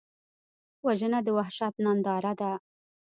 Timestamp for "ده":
2.39-2.51